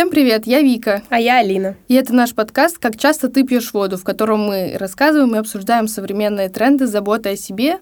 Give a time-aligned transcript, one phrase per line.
[0.00, 1.02] Всем привет, я Вика.
[1.10, 1.76] А я Алина.
[1.86, 5.88] И это наш подкаст «Как часто ты пьешь воду», в котором мы рассказываем и обсуждаем
[5.88, 7.80] современные тренды, заботы о себе,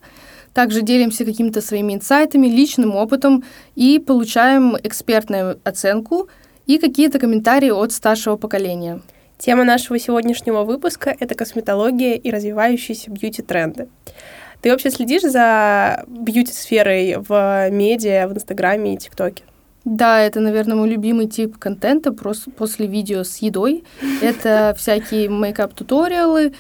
[0.53, 3.45] также делимся какими-то своими инсайтами, личным опытом
[3.77, 6.29] и получаем экспертную оценку
[6.67, 9.01] и какие-то комментарии от старшего поколения.
[9.39, 13.87] Тема нашего сегодняшнего выпуска— это косметология и развивающиеся бьюти-тренды.
[14.61, 19.45] Ты вообще следишь за бьюти-сферой в медиа, в Инстаграме и ТикТоке?
[19.89, 23.85] Да, это, наверное, мой любимый тип контента после видео с едой.
[24.21, 26.53] Это всякие мейкап-туториалы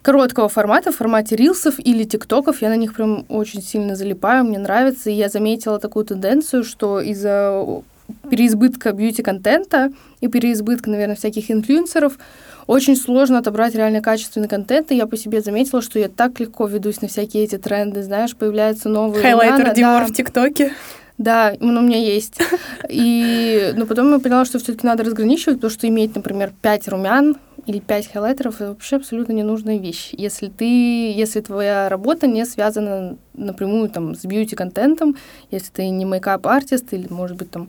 [0.00, 2.62] короткого формата, в формате рилсов или тиктоков.
[2.62, 5.10] Я на них прям очень сильно залипаю, мне нравится.
[5.10, 7.82] И я заметила такую тенденцию, что из-за
[8.30, 9.92] переизбытка бьюти-контента
[10.22, 12.18] и переизбытка, наверное, всяких инфлюенсеров
[12.66, 16.66] очень сложно отобрать реально качественный контент, и я по себе заметила, что я так легко
[16.66, 19.22] ведусь на всякие эти тренды, знаешь, появляются новые...
[19.22, 20.06] Хайлайтер Диор да.
[20.06, 20.72] в ТикТоке.
[21.20, 22.40] Да, он у меня есть.
[22.88, 27.36] И, но потом я поняла, что все-таки надо разграничивать, потому что иметь, например, 5 румян
[27.66, 30.08] или 5 хайлайтеров это вообще абсолютно ненужная вещь.
[30.12, 35.14] Если ты, если твоя работа не связана напрямую там с бьюти-контентом,
[35.50, 37.68] если ты не мейкап-артист или, может быть, там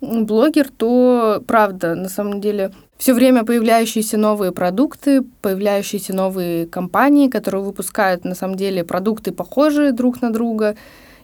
[0.00, 7.64] блогер, то правда, на самом деле, все время появляющиеся новые продукты, появляющиеся новые компании, которые
[7.64, 10.76] выпускают на самом деле продукты похожие друг на друга,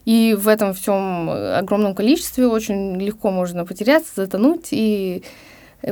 [0.05, 5.25] и в этом всем огромном количестве очень легко можно потеряться, затонуть и Э,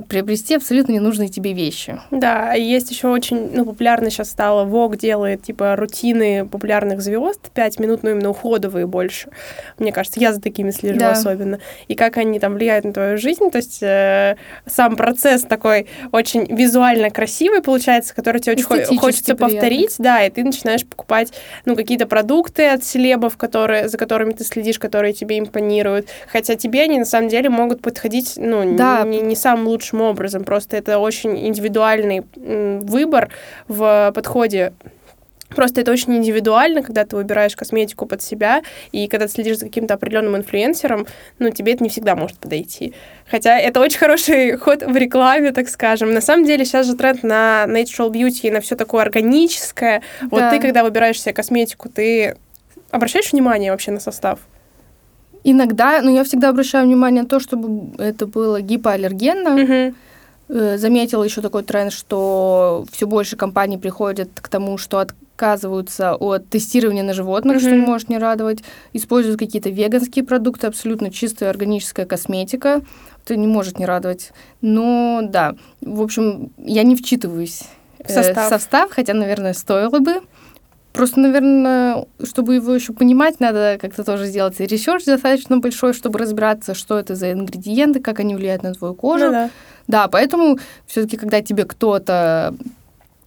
[0.09, 2.01] приобрести абсолютно ненужные тебе вещи.
[2.11, 7.79] Да, есть еще очень ну, популярно сейчас стало, Vogue делает типа рутины популярных звезд, пять
[7.81, 9.31] минут, ну именно уходовые больше.
[9.79, 11.13] Мне кажется, я за такими слежу да.
[11.13, 11.59] особенно.
[11.89, 16.45] И как они там влияют на твою жизнь, то есть э, сам процесс такой очень
[16.55, 19.47] визуально красивый получается, который тебе очень хочется приятно.
[19.47, 21.33] повторить, да, и ты начинаешь покупать
[21.65, 26.83] ну какие-то продукты от селебов, которые, за которыми ты следишь, которые тебе импонируют, хотя тебе
[26.83, 29.03] они на самом деле могут подходить, ну, да.
[29.05, 30.45] не, не самым лучшим лучшим образом.
[30.45, 33.31] Просто это очень индивидуальный выбор
[33.69, 34.73] в подходе
[35.49, 38.63] Просто это очень индивидуально, когда ты выбираешь косметику под себя,
[38.93, 41.07] и когда ты следишь за каким-то определенным инфлюенсером,
[41.39, 42.93] ну, тебе это не всегда может подойти.
[43.31, 46.13] Хотя это очень хороший ход в рекламе, так скажем.
[46.13, 50.03] На самом деле сейчас же тренд на natural beauty и на все такое органическое.
[50.21, 50.29] Да.
[50.31, 52.37] Вот ты, когда выбираешь себе косметику, ты
[52.91, 54.41] обращаешь внимание вообще на состав?
[55.45, 59.63] Иногда, но я всегда обращаю внимание на то, чтобы это было гипоаллергенно.
[59.63, 59.95] Угу.
[60.79, 67.03] Заметила еще такой тренд, что все больше компаний приходят к тому, что отказываются от тестирования
[67.03, 67.61] на животных, mm-hmm.
[67.61, 72.81] что не может не радовать, используют какие-то веганские продукты, абсолютно чистая органическая косметика,
[73.25, 74.33] это не может не радовать.
[74.63, 77.63] Но да, в общем, я не вчитываюсь
[78.03, 80.23] в состав, э, состав хотя, наверное, стоило бы.
[80.99, 86.75] Просто, наверное, чтобы его еще понимать, надо как-то тоже сделать ресерч достаточно большой, чтобы разбираться,
[86.75, 89.27] что это за ингредиенты, как они влияют на твою кожу.
[89.27, 89.51] Ну, да.
[89.87, 90.59] да, поэтому
[90.89, 92.53] все-таки, когда тебе кто-то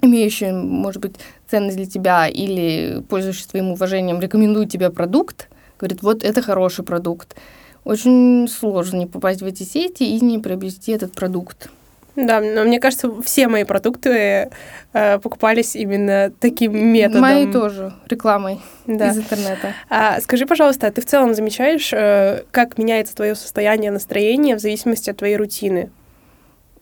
[0.01, 1.15] имеющий, может быть,
[1.49, 5.47] ценность для тебя или пользующийся твоим уважением, рекомендует тебе продукт,
[5.79, 7.37] говорит, вот это хороший продукт.
[7.85, 11.69] Очень сложно не попасть в эти сети и не приобрести этот продукт.
[12.15, 14.49] Да, но мне кажется, все мои продукты
[14.93, 17.21] э, покупались именно таким методом.
[17.21, 19.09] Мои тоже, рекламой да.
[19.09, 19.73] из интернета.
[19.89, 24.59] А, скажи, пожалуйста, а ты в целом замечаешь, э, как меняется твое состояние настроения в
[24.59, 25.89] зависимости от твоей рутины?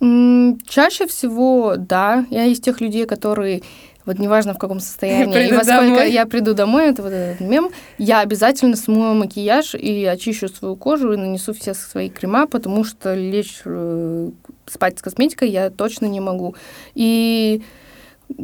[0.02, 2.26] чаще всего, да.
[2.30, 3.64] Я из тех людей, которые
[4.06, 6.12] вот неважно в каком состоянии и во сколько домой.
[6.12, 11.14] я приду домой, это вот этот мем, я обязательно смою макияж и очищу свою кожу
[11.14, 14.30] и нанесу все свои крема, потому что лечь э,
[14.66, 16.56] спать с косметикой я точно не могу.
[16.96, 17.62] И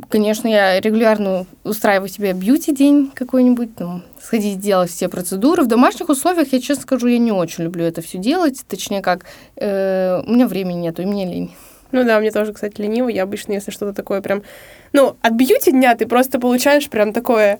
[0.09, 5.63] Конечно, я регулярно устраиваю себе бьюти-день какой-нибудь, там, сходить делать все процедуры.
[5.63, 8.63] В домашних условиях, я честно скажу, я не очень люблю это все делать.
[8.67, 11.55] Точнее, как э, у меня времени нету, и мне лень.
[11.95, 13.07] Ну да, мне тоже, кстати, лениво.
[13.07, 14.43] Я обычно, если что-то такое прям...
[14.91, 17.59] Ну, от бьюти-дня ты просто получаешь прям такое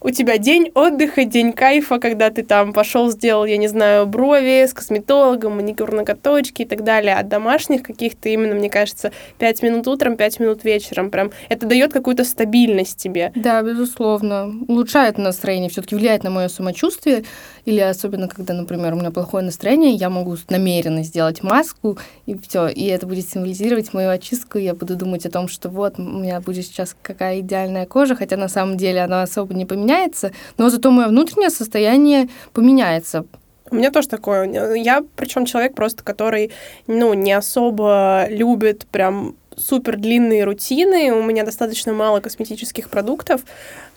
[0.00, 4.64] у тебя день отдыха, день кайфа, когда ты там пошел, сделал, я не знаю, брови
[4.64, 7.14] с косметологом, маникюр ноготочки и так далее.
[7.16, 11.10] От домашних каких-то именно, мне кажется, 5 минут утром, 5 минут вечером.
[11.10, 13.32] Прям это дает какую-то стабильность тебе.
[13.34, 14.52] Да, безусловно.
[14.68, 17.24] Улучшает настроение, все-таки влияет на мое самочувствие.
[17.66, 22.68] Или особенно, когда, например, у меня плохое настроение, я могу намеренно сделать маску, и все.
[22.68, 24.58] И это будет символизировать мою очистку.
[24.58, 28.38] Я буду думать о том, что вот у меня будет сейчас какая идеальная кожа, хотя
[28.38, 33.24] на самом деле она особо не поменяется но зато мое внутреннее состояние поменяется.
[33.70, 34.74] У меня тоже такое.
[34.74, 36.52] Я, причем человек просто, который,
[36.86, 41.12] ну, не особо любит прям супер длинные рутины.
[41.12, 43.42] У меня достаточно мало косметических продуктов,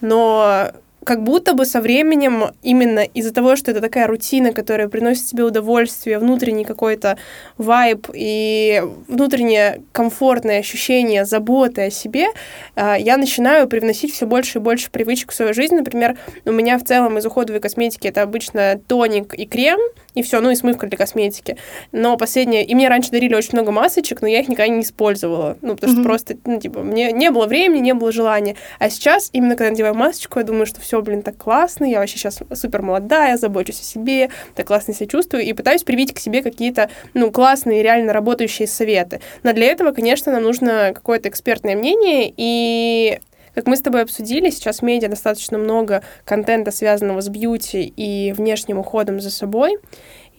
[0.01, 0.71] но
[1.09, 5.43] как будто бы со временем именно из-за того, что это такая рутина, которая приносит тебе
[5.43, 7.17] удовольствие, внутренний какой-то
[7.57, 12.27] вайб и внутреннее комфортное ощущение заботы о себе,
[12.75, 15.75] э, я начинаю привносить все больше и больше привычек в свою жизнь.
[15.75, 16.15] Например,
[16.45, 19.79] у меня в целом из уходовой косметики это обычно тоник и крем,
[20.19, 21.55] и все, ну и смывка для косметики.
[21.93, 22.65] Но последнее...
[22.65, 25.57] И мне раньше дарили очень много масочек, но я их никогда не использовала.
[25.61, 25.95] Ну, потому mm-hmm.
[25.95, 28.57] что просто, ну, типа, мне не было времени, не было желания.
[28.79, 32.17] А сейчас, именно когда надеваю масочку, я думаю, что все, блин, так классно, я вообще
[32.17, 36.41] сейчас супер молодая, забочусь о себе, так классно себя чувствую, и пытаюсь привить к себе
[36.41, 39.21] какие-то, ну, классные, реально работающие советы.
[39.43, 43.19] Но для этого, конечно, нам нужно какое-то экспертное мнение, и
[43.59, 48.31] как мы с тобой обсудили, сейчас в медиа достаточно много контента, связанного с бьюти и
[48.31, 49.77] внешним уходом за собой.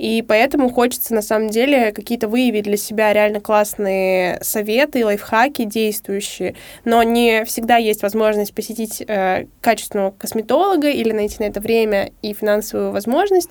[0.00, 6.54] И поэтому хочется, на самом деле, какие-то выявить для себя реально классные советы, лайфхаки действующие.
[6.86, 12.32] Но не всегда есть возможность посетить э, качественного косметолога или найти на это время и
[12.32, 13.50] финансовую возможность.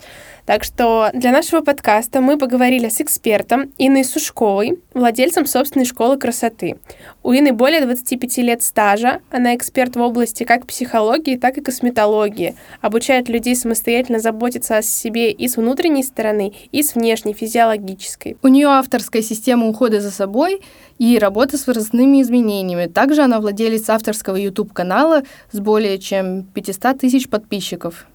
[0.50, 6.80] Так что для нашего подкаста мы поговорили с экспертом Инной Сушковой, владельцем собственной школы красоты.
[7.22, 9.19] У Инны более 25 лет стажа.
[9.30, 12.56] Она эксперт в области как психологии, так и косметологии.
[12.81, 18.36] Обучает людей самостоятельно заботиться о себе и с внутренней стороны, и с внешней, физиологической.
[18.42, 20.63] У нее авторская система ухода за собой
[20.98, 22.88] и работа с возрастными изменениями.
[22.88, 25.22] Также она владелец авторского YouTube-канала
[25.52, 28.07] с более чем 500 тысяч подписчиков.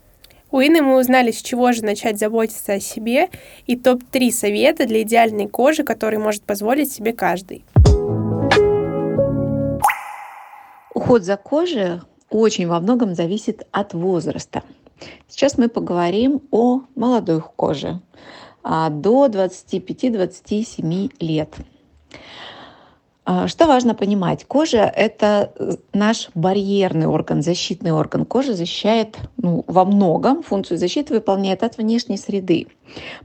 [0.55, 3.29] У Инны мы узнали, с чего же начать заботиться о себе
[3.67, 7.65] и топ-3 совета для идеальной кожи, которые может позволить себе каждый.
[10.95, 14.63] Уход за кожей очень во многом зависит от возраста.
[15.27, 18.01] Сейчас мы поговорим о молодой коже
[18.63, 21.49] а, до 25-27 лет.
[23.27, 24.45] А, что важно понимать?
[24.45, 28.27] Кожа— это э, наш барьерный орган, защитный орган.
[28.27, 32.67] Кожа защищает ну, во многом, функцию защиты выполняет от внешней среды.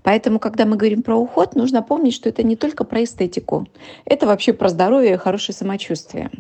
[0.02, 3.68] Поэтому, когда мы говорим про уход, нужно помнить, что это не только про эстетику.
[4.06, 6.32] Это вообще про здоровье и хорошее самочувствие.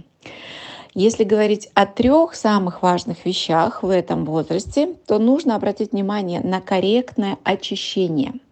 [0.93, 6.61] Если говорить о трех самых важных вещах в этом возрасте, то нужно обратить внимание на
[6.61, 8.35] корректное очищение–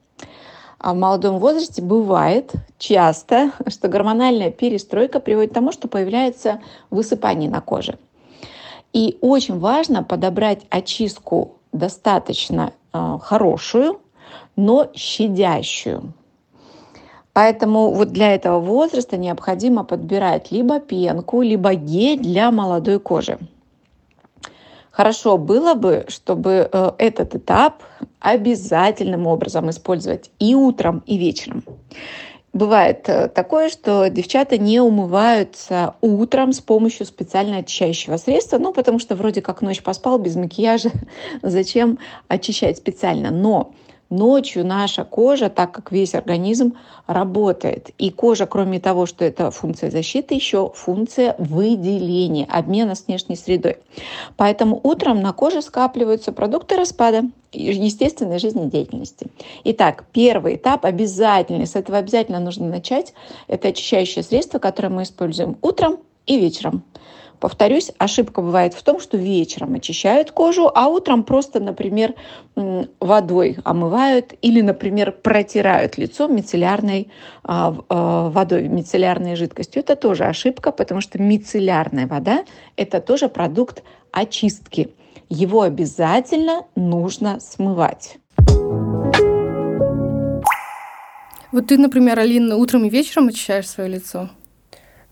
[0.80, 7.50] а в молодом возрасте бывает часто, что гормональная перестройка приводит к тому, что появляется высыпание
[7.50, 7.98] на коже.
[8.94, 14.00] И очень важно подобрать очистку достаточно э, хорошую,
[14.56, 16.14] но щадящую.
[17.34, 23.38] Поэтому вот для этого возраста необходимо подбирать либо пенку, либо гель для молодой кожи.
[24.98, 27.84] Хорошо было бы, чтобы э, этот этап
[28.20, 31.64] обязательным образом использовать и утром, и вечером.
[32.52, 38.98] Бывает э, такое, что девчата не умываются утром с помощью специально очищающего средства, ну, потому
[38.98, 40.90] что вроде как ночь поспал без макияжа,
[41.44, 43.30] зачем очищать специально.
[43.30, 43.74] Но
[44.10, 46.78] Ночью наша кожа, так как весь организм
[47.08, 47.90] работает.
[47.98, 53.78] И кожа, кроме того, что это функция защиты, еще функция выделения, обмена с внешней средой.
[54.38, 59.28] Поэтому утром на коже скапливаются продукты распада естественной жизнедеятельности.
[59.66, 63.14] Итак, первый этап обязательный, с этого обязательно нужно начать,
[63.48, 66.84] это очищающее средство, которое мы используем утром и вечером.
[67.40, 72.16] Повторюсь, ошибка бывает в том, что вечером очищают кожу, а утром просто, например,
[73.00, 77.10] водой омывают или, например, протирают лицо мицеллярной
[77.44, 79.82] а, а, водой, мицеллярной жидкостью.
[79.82, 82.44] Это тоже ошибка, потому что мицеллярная вода–
[82.76, 84.90] это тоже продукт очистки.
[85.30, 88.18] Его обязательно нужно смывать.
[91.52, 94.30] Вот ты, например, Алина, утром и вечером очищаешь свое лицо?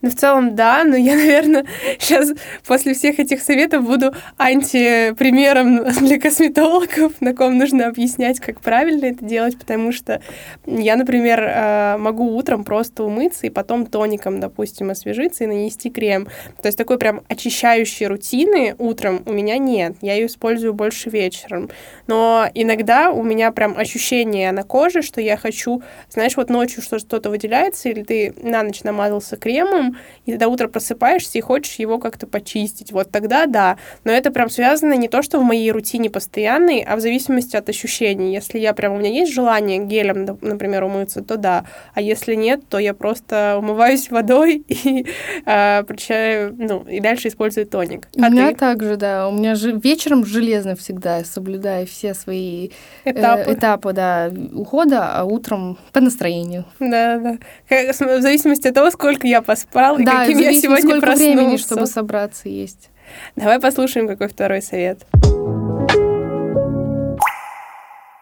[0.05, 1.65] Ну, в целом, да, но я, наверное,
[1.97, 2.31] сейчас
[2.67, 9.25] после всех этих советов буду антипримером для косметологов, на ком нужно объяснять, как правильно это
[9.25, 10.21] делать, потому что
[10.67, 16.27] я, например, э, могу утром просто умыться и потом тоником, допустим, освежиться и нанести крем.
[16.61, 19.95] То есть такой прям очищающей рутины утром у меня нет.
[20.01, 21.71] Я ее использую больше вечером.
[22.05, 27.31] Но иногда у меня прям ощущение на коже, что я хочу, знаешь, вот ночью что-то
[27.31, 29.94] выделяется, или ты на ночь намазался кремом,
[30.25, 32.91] и ты до утра просыпаешься и хочешь его как-то почистить.
[32.91, 33.77] Вот тогда да.
[34.03, 37.69] Но это прям связано не то, что в моей рутине постоянной, а в зависимости от
[37.69, 38.33] ощущений.
[38.33, 41.65] Если я прям, у меня есть желание гелем, например, умыться, то да.
[41.93, 45.05] А если нет, то я просто умываюсь водой и
[45.45, 48.07] э, прочаю, ну, и дальше использую тоник.
[48.17, 48.55] А у меня ты?
[48.55, 49.27] также, да.
[49.27, 52.69] У меня же вечером железно всегда, соблюдаю все свои
[53.03, 56.65] э, этапы, э, этапы да, ухода, а утром по настроению.
[56.79, 57.37] Да, да.
[57.69, 61.85] В зависимости от того, сколько я поспала, спал, и каким я сегодня сколько времени, чтобы
[61.85, 62.89] собраться есть.
[63.35, 65.05] Давай послушаем, какой второй совет.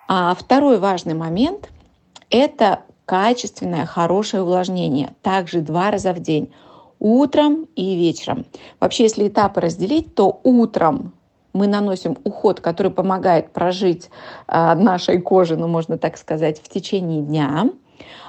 [0.07, 1.69] А второй важный момент–
[2.29, 5.13] это качественное, хорошее увлажнение.
[5.21, 6.51] Также два раза в день
[6.99, 8.45] утром и вечером.
[8.79, 11.13] Вообще, если этапы разделить, то утром
[11.53, 14.09] мы наносим уход, который помогает прожить
[14.47, 17.69] э, нашей коже, ну можно так сказать, в течение дня.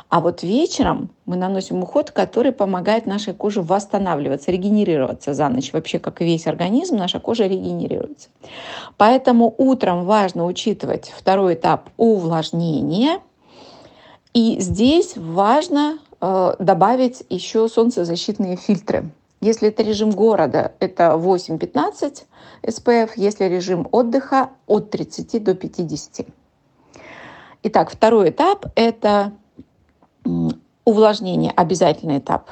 [0.08, 5.72] А вот вечером мы наносим уход, который помогает нашей коже восстанавливаться, регенерироваться за ночь.
[5.72, 8.28] Вообще, как и весь организм, наша кожа регенерируется.
[8.96, 13.20] Поэтому утром важно учитывать второй этап увлажнения.
[14.34, 19.10] И здесь важно э, добавить еще солнцезащитные фильтры.
[19.40, 22.22] Если это режим города, это 8-15
[22.62, 26.26] SPF, если режим отдыха от 30 до 50.
[27.64, 29.32] Итак, второй этап– это
[30.84, 32.50] увлажнение, обязательный этап.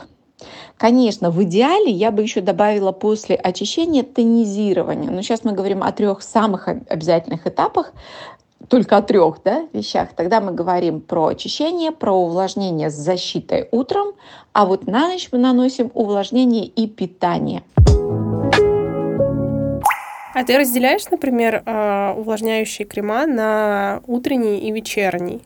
[0.77, 5.11] Конечно, в идеале я бы еще добавила после очищения тонизирование.
[5.11, 7.93] Но сейчас мы говорим о трех самых обязательных этапах
[8.69, 14.13] только о трех да, вещах, тогда мы говорим про очищение, про увлажнение с защитой утром,
[14.53, 17.63] а вот на ночь мы наносим увлажнение и питание.
[20.35, 25.43] А ты разделяешь, например, э, увлажняющие крема на утренний и вечерний?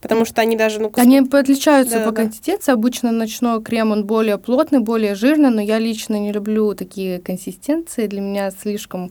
[0.00, 0.80] Потому что они даже...
[0.80, 2.22] Ну, они отличаются да, по да.
[2.22, 2.72] консистенции.
[2.72, 8.06] Обычно ночной крем, он более плотный, более жирный, но я лично не люблю такие консистенции.
[8.06, 9.10] Для меня слишком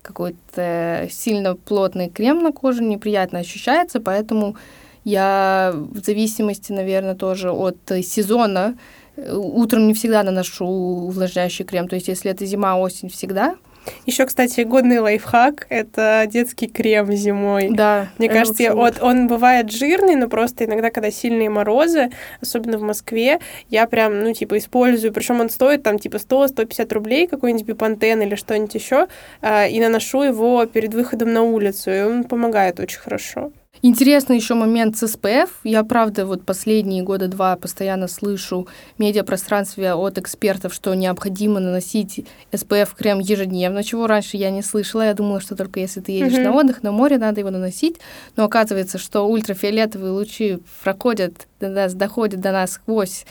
[0.00, 4.56] какой-то сильно плотный крем на коже неприятно ощущается, поэтому
[5.04, 8.76] я в зависимости, наверное, тоже от сезона
[9.16, 11.88] э, утром не всегда наношу увлажняющий крем.
[11.88, 13.56] То есть, если это зима, осень, всегда–
[14.06, 17.68] еще, кстати, годный лайфхак— это детский крем зимой.
[17.70, 18.08] Да.
[18.18, 22.10] Мне кажется, вот он бывает жирный, но просто иногда, когда сильные морозы,
[22.40, 27.26] особенно в Москве, я прям, ну, типа, использую, причем он стоит там, типа, 100-150 рублей,
[27.26, 29.08] какой-нибудь бипантен или что-нибудь еще,
[29.40, 33.52] а, и наношу его перед выходом на улицу, и он помогает очень хорошо.
[33.84, 35.50] Интересный еще момент с СПФ.
[35.64, 42.24] Я, правда, вот последние года два постоянно слышу в медиапространстве от экспертов, что необходимо наносить
[42.52, 45.02] SPF-крем ежедневно, чего раньше я не слышала.
[45.02, 46.44] Я думала, что только если ты едешь mm-hmm.
[46.44, 47.96] на отдых, на море, надо его наносить.
[48.36, 53.26] Но оказывается, что ультрафиолетовые лучи проходят, до нас, доходят до нас сквозь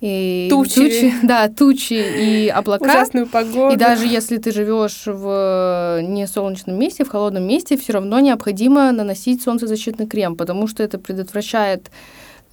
[0.00, 0.74] и тучи.
[0.74, 2.84] тучи, да, тучи и облака.
[2.84, 3.74] Ужасную погоду.
[3.74, 8.92] И даже если ты живешь в не солнечном месте, в холодном месте, все равно необходимо
[8.92, 11.90] наносить солнцезащитный крем, потому что это предотвращает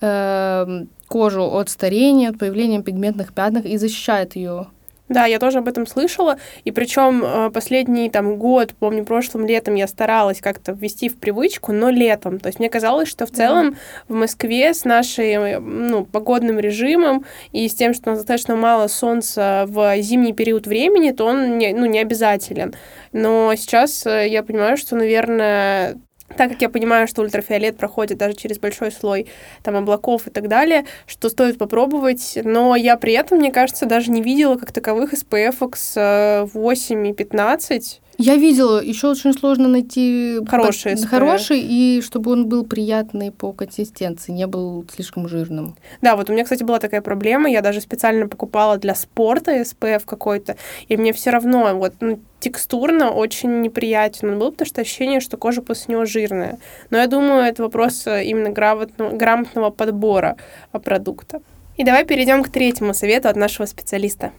[0.02, 4.68] э, кожу от старения, от появления пигментных пятнах и защищает ее
[5.13, 9.75] да, я тоже об этом слышала, и причем э, последний там год, помню, прошлым летом
[9.75, 12.39] я старалась как-то ввести в привычку, но летом.
[12.39, 13.77] То есть мне казалось, что в целом да.
[14.10, 18.88] в Москве с нашей, ну, погодным режимом и с тем, что у нас достаточно мало
[18.88, 22.74] солнца в зимний период времени, то он не, ну, не обязателен.
[23.12, 25.98] Но сейчас э, я понимаю, что, наверное,
[26.36, 29.27] так как я понимаю, что ультрафиолет проходит даже через большой слой
[29.62, 34.12] там облаков и так далее, что стоит попробовать, но я при этом, мне кажется, даже
[34.12, 40.39] не видела как таковых SPF с 8 и 15, я видела, еще очень сложно найти
[40.48, 41.06] хороший, под...
[41.06, 45.75] хороший, и чтобы он был приятный по консистенции, не был слишком жирным.
[46.01, 47.50] Да, вот у меня, кстати, была такая проблема.
[47.50, 50.56] Я даже специально покупала для спорта SPF какой-то,
[50.88, 55.36] и мне все равно вот ну, текстурно очень неприятен он был, потому что ощущение, что
[55.36, 56.60] кожа после него жирная.
[56.92, 60.38] Но я думаю, это вопрос э, именно грамотного, грамотного подбора
[60.72, 61.42] э, продукта.
[61.75, 64.32] И давай перейдем к третьему совету от нашего специалиста.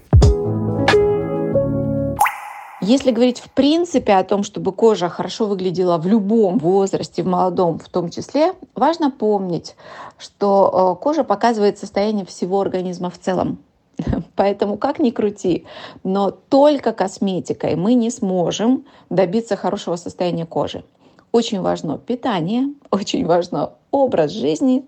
[2.86, 7.78] Если говорить в принципе о том, чтобы кожа хорошо выглядела в любом возрасте, в молодом
[7.78, 9.74] в том числе, важно помнить,
[10.18, 13.56] что э, кожа показывает состояние всего организма в целом.
[14.36, 15.64] Поэтому как ни крути,
[16.02, 20.84] но только косметикой мы не сможем добиться хорошего состояния кожи.
[21.32, 24.84] Очень важно питание, очень важно образ жизни,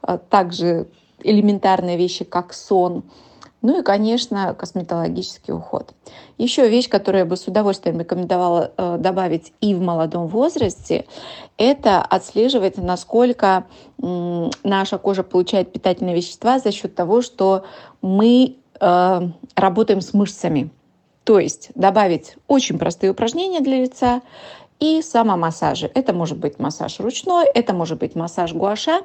[0.00, 0.88] а также
[1.22, 3.04] элементарные вещи, как сон–
[3.60, 5.92] ну и, конечно, косметологический уход.
[6.36, 11.06] Еще вещь, которую я бы с удовольствием рекомендовала э, добавить и в молодом возрасте,
[11.56, 13.66] это отслеживать, насколько
[14.00, 17.64] наша кожа получает питательные вещества за счет того, что
[18.00, 19.20] мы э,
[19.56, 20.70] работаем с мышцами.
[21.24, 24.22] То есть добавить очень простые упражнения для лица,
[24.80, 25.90] и самомассажи.
[25.94, 29.00] Это может быть массаж ручной, это может быть массаж гуаша.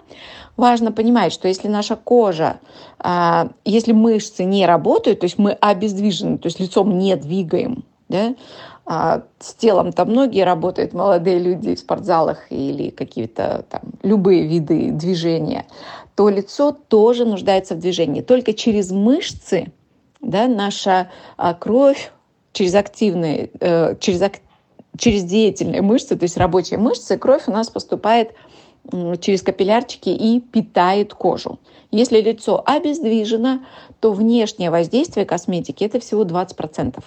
[0.56, 2.60] Важно понимать, что если наша кожа,
[3.00, 8.36] а, если мышцы не работают, то есть мы обездвижены, то есть лицом не двигаем, да,
[8.86, 15.66] а с телом-то многие работают, молодые люди в спортзалах или какие-то там любые виды движения,
[16.16, 18.22] то лицо тоже нуждается в движении.
[18.22, 19.72] Только через мышцы
[20.24, 22.12] да, наша а, кровь
[22.54, 24.22] через активные, э, через
[24.98, 28.34] через деятельные мышцы, то есть рабочие мышцы, кровь у нас поступает
[29.20, 31.60] через капиллярчики и питает кожу.
[31.92, 33.60] Если лицо обездвижено,
[34.00, 37.02] то внешнее воздействие косметики это всего 20%.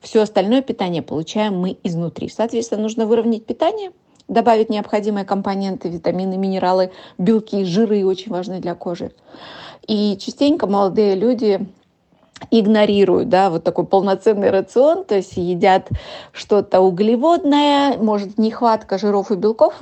[0.00, 2.28] Все остальное питание получаем мы изнутри.
[2.28, 3.92] Соответственно, нужно выровнять питание,
[4.28, 9.12] добавить необходимые компоненты, витамины, минералы, белки, жиры очень важны для кожи.
[9.86, 11.66] И частенько молодые люди
[12.50, 15.88] игнорируют, да, вот такой полноценный рацион, то есть едят
[16.32, 19.78] что-то углеводное, может нехватка жиров и белков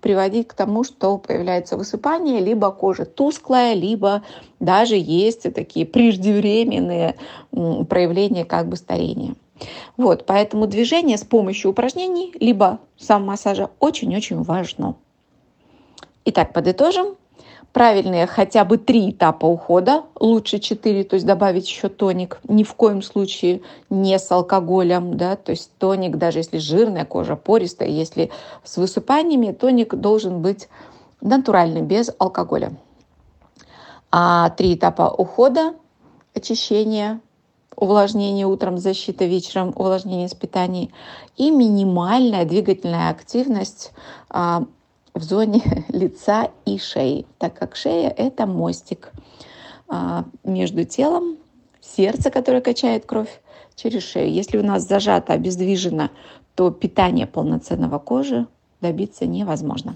[0.00, 4.22] приводить к тому, что появляется высыпание, либо кожа тусклая, либо
[4.60, 7.16] даже есть такие преждевременные
[7.50, 9.34] проявления как бы старения.
[9.98, 14.96] Вот, поэтому движение с помощью упражнений, либо сам массажа очень-очень важно.
[16.24, 17.16] Итак, подытожим
[17.72, 22.74] правильные хотя бы три этапа ухода, лучше четыре, то есть добавить еще тоник, ни в
[22.74, 28.30] коем случае не с алкоголем, да, то есть тоник, даже если жирная кожа, пористая, если
[28.64, 30.68] с высыпаниями, тоник должен быть
[31.20, 32.72] натуральный, без алкоголя.
[34.10, 35.74] А три этапа ухода,
[36.34, 37.20] очищение,
[37.76, 40.90] увлажнение утром, защита вечером, увлажнение с питанием
[41.36, 43.92] и минимальная двигательная активность
[44.28, 44.64] а,
[45.20, 49.12] в зоне лица и шеи, так как шея— это мостик
[49.88, 51.36] а, между телом,
[51.80, 53.40] сердце, которое качает кровь
[53.74, 54.32] через шею.
[54.32, 56.10] Если у нас зажато, обездвижено,
[56.54, 58.46] то питание полноценного кожи
[58.80, 59.94] добиться невозможно.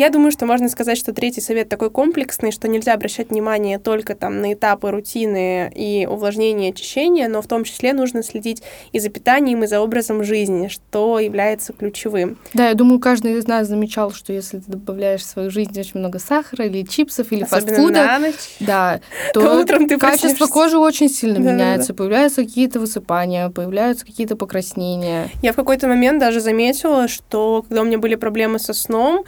[0.00, 4.14] Я думаю, что можно сказать, что третий совет такой комплексный, что нельзя обращать внимание только
[4.14, 9.10] там на этапы рутины и увлажнения, очищения, но в том числе нужно следить и за
[9.10, 12.38] питанием, и за образом жизни, что является ключевым.
[12.54, 16.00] Да, я думаю, каждый из нас замечал, что если ты добавляешь в свою жизнь очень
[16.00, 19.00] много сахара или чипсов, или Особенно фастфуда, на ночь, да,
[19.34, 20.54] то утром ты качество проснешься.
[20.54, 21.98] кожи очень сильно да, меняется, да, да.
[21.98, 25.28] появляются какие-то высыпания, появляются какие-то покраснения.
[25.42, 29.26] Я в какой-то момент даже заметила, что когда у меня были проблемы со сном,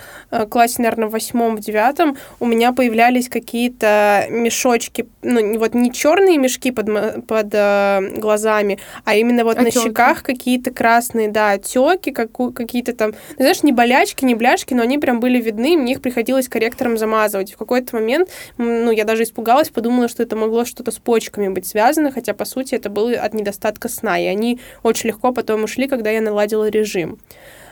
[0.62, 6.38] классе, наверное, в восьмом, в девятом у меня появлялись какие-то мешочки, ну, вот не черные
[6.38, 6.86] мешки под,
[7.26, 9.78] под э, глазами, а именно вот Отеки.
[9.78, 14.72] на щеках какие-то красные, да, отеки, как, какие-то там, ну, знаешь, не болячки, не бляшки,
[14.72, 17.54] но они прям были видны, мне их приходилось корректором замазывать.
[17.54, 21.66] В какой-то момент, ну, я даже испугалась, подумала, что это могло что-то с почками быть
[21.66, 25.88] связано, хотя, по сути, это было от недостатка сна, и они очень легко потом ушли,
[25.88, 27.18] когда я наладила режим.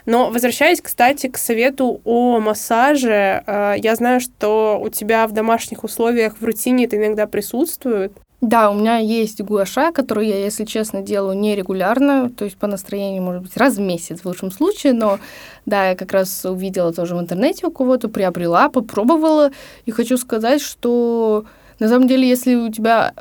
[0.07, 5.85] Но возвращаясь, кстати, к совету о массаже, э, я знаю, что у тебя в домашних
[5.85, 8.13] условиях в рутине это иногда присутствует.
[8.41, 13.23] Да, у меня есть гуаша, которую я, если честно, делаю нерегулярно, то есть по настроению,
[13.23, 15.19] может быть, раз в месяц в лучшем случае, но
[15.67, 19.51] да, я как раз увидела тоже в интернете у кого-то, приобрела, попробовала,
[19.85, 21.45] и хочу сказать, что
[21.81, 23.13] на самом деле, если у тебя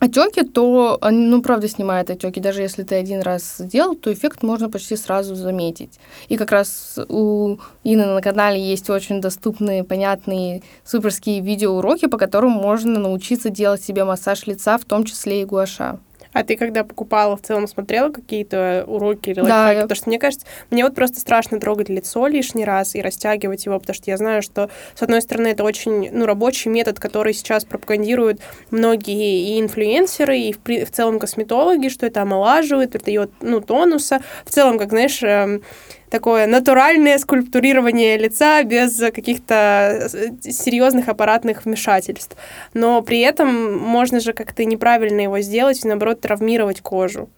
[0.00, 2.40] отеки, то они, ну, правда, снимают отеки.
[2.40, 5.98] Даже если ты один раз сделал, то эффект можно почти сразу заметить.
[6.28, 12.52] И как раз у Ины на канале есть очень доступные, понятные, суперские видеоуроки, по которым
[12.52, 15.98] можно научиться делать себе массаж лица, в том числе и гуаша.
[16.34, 19.64] А ты когда покупала, в целом смотрела какие-то уроки или лайфхаки?
[19.64, 19.82] Да, я...
[19.82, 23.78] Потому что мне кажется, мне вот просто страшно трогать лицо лишний раз и растягивать его,
[23.78, 27.64] потому что я знаю, что, с одной стороны, это очень ну, рабочий метод, который сейчас
[27.64, 34.20] пропагандируют многие и инфлюенсеры, и в, в целом косметологи, что это омолаживает, придает ну, тонуса.
[34.44, 35.62] В целом, как, знаешь, эм,
[36.10, 42.36] такое натуральное скульптурирование лица без каких-то э, серьезных аппаратных вмешательств.
[42.72, 47.28] Но при этом можно же как-то неправильно его сделать и, наоборот, травмировать кожу.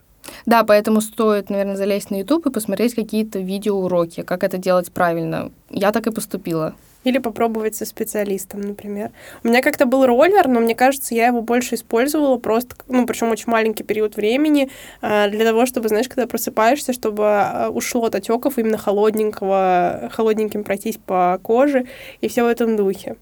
[0.44, 5.50] Да, поэтому стоит, наверное, залезть на YouTube и посмотреть какие-то видеоуроки, как это делать правильно.
[5.70, 6.74] Я так и поступила.
[7.06, 9.12] Или попробовать со специалистом, например.
[9.44, 13.30] У меня как-то был роллер, но мне кажется, я его больше использовала просто, ну, причем
[13.30, 18.16] очень маленький период времени, а, для того, чтобы, знаешь, когда просыпаешься, чтобы а, ушло от
[18.16, 21.86] отеков именно холодненького, холодненьким пройтись по коже
[22.20, 23.14] и все в этом духе.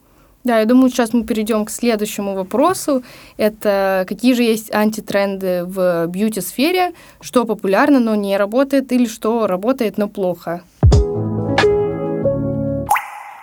[0.44, 3.02] Да, я думаю, сейчас мы перейдем к следующему вопросу.
[3.36, 9.98] Это какие же есть антитренды в бьюти-сфере, что популярно, но не работает, или что работает,
[9.98, 10.62] но плохо.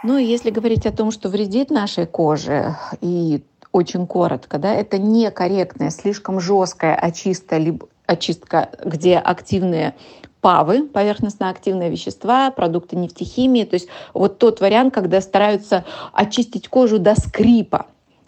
[0.03, 4.97] Ну и если говорить о том, что вредит нашей коже, и очень коротко, да, это
[4.97, 9.95] некорректная, слишком жесткая очистка, либо очистка, где активные
[10.41, 13.63] ПАВы, поверхностно-активные вещества, продукты нефтехимии.
[13.63, 17.85] То есть вот тот вариант, когда стараются очистить кожу до скрипа.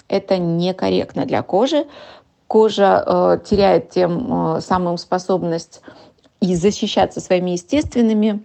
[0.08, 1.88] Это некорректно для кожи.
[2.48, 5.82] Кожа э, теряет тем э, самым способность
[6.44, 8.44] и защищаться своими естественными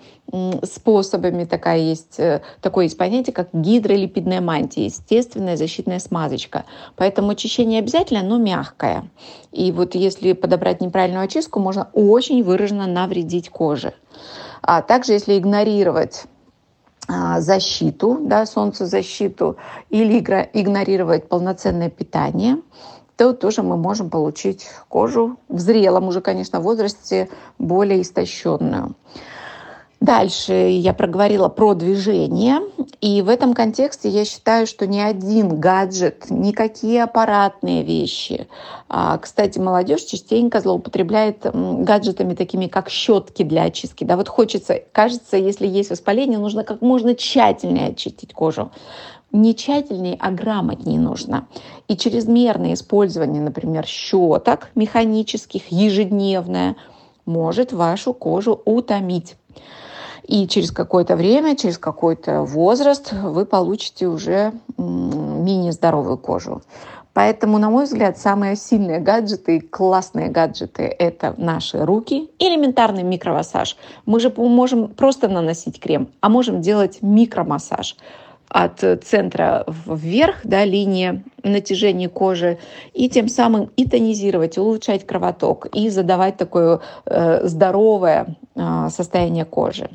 [0.62, 1.44] способами.
[1.44, 6.64] Такая есть, э, такое есть понятие, как гидролипидная мантия, естественная защитная смазочка.
[6.94, 9.10] Поэтому очищение обязательно, но мягкое.
[9.50, 13.94] И вот если подобрать неправильную очистку, можно очень выраженно навредить коже.
[14.62, 16.26] А также если игнорировать
[17.08, 19.56] а, защиту, да, солнцезащиту,
[19.90, 20.20] или
[20.52, 22.58] игнорировать полноценное питание,
[23.18, 27.28] то тоже мы можем получить кожу в зрелом уже, конечно, возрасте
[27.58, 28.94] более истощенную.
[30.00, 32.60] Дальше я проговорила про движение.
[33.00, 38.46] И в этом контексте я считаю, что ни один гаджет, никакие аппаратные вещи.
[38.88, 44.04] А, кстати, молодежь частенько злоупотребляет гаджетами такими, как щетки для очистки.
[44.04, 48.70] Да, вот хочется, кажется, если есть воспаление, нужно как можно тщательнее очистить кожу
[49.32, 51.46] не тщательнее, а грамотнее нужно.
[51.86, 56.76] И чрезмерное использование, например, щеток механических ежедневное
[57.26, 59.36] может вашу кожу утомить.
[60.26, 66.62] И через какое-то время, через какой-то возраст вы получите уже менее здоровую кожу.
[67.14, 72.30] Поэтому, на мой взгляд, самые сильные гаджеты, классные гаджеты— это наши руки.
[72.38, 73.76] Элементарный микромассаж.
[74.06, 77.96] Мы же можем просто наносить крем, а можем делать микромассаж
[78.48, 82.58] от центра вверх, да, линия натяжения кожи,
[82.94, 89.90] и тем самым и тонизировать, улучшать кровоток, и задавать такое э, здоровое э, состояние кожи.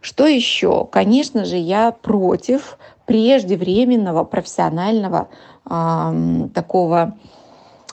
[0.00, 0.86] Что еще?
[0.90, 5.28] Конечно же, я против преждевременного профессионального
[5.68, 7.16] э, такого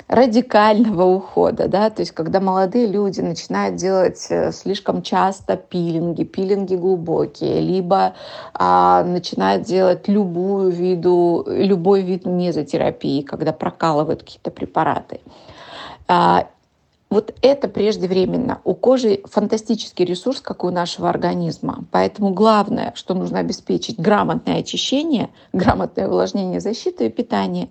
[0.07, 6.75] радикального ухода, да, то есть когда молодые люди начинают делать э, слишком часто пилинги, пилинги
[6.75, 8.13] глубокие, либо
[8.53, 15.19] а, начинают делать любую виду, любой вид мезотерапии, когда прокалывают какие-то препараты.
[16.07, 16.47] А,
[17.09, 18.59] вот это преждевременно.
[18.65, 21.85] У кожи фантастический ресурс, как у нашего организма.
[21.91, 27.69] Поэтому главное, что нужно обеспечить грамотное очищение, грамотное увлажнение, защиту и питание.